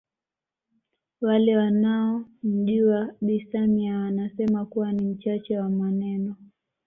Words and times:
Wale 1.21 1.57
wanaomjua 1.57 3.13
Bi 3.21 3.47
Samia 3.51 3.97
wanasema 3.99 4.65
kuwa 4.65 4.91
ni 4.91 5.05
mchache 5.05 5.59
wa 5.59 5.69
maneno 5.69 6.35